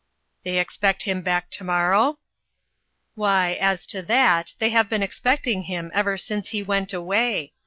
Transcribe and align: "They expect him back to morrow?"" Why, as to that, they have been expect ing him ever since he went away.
"They 0.43 0.57
expect 0.57 1.03
him 1.03 1.21
back 1.21 1.51
to 1.51 1.63
morrow?"" 1.63 2.17
Why, 3.13 3.53
as 3.61 3.85
to 3.85 4.01
that, 4.01 4.53
they 4.57 4.69
have 4.69 4.89
been 4.89 5.03
expect 5.03 5.45
ing 5.45 5.65
him 5.65 5.91
ever 5.93 6.17
since 6.17 6.47
he 6.49 6.63
went 6.63 6.91
away. 6.91 7.53